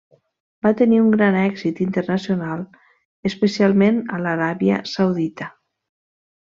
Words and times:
Va 0.67 0.69
tenir 0.79 1.01
un 1.01 1.11
gran 1.15 1.37
èxit 1.41 1.81
internacional, 1.85 2.65
especialment 3.33 4.03
a 4.19 4.23
l'Aràbia 4.27 4.85
Saudita. 4.99 5.53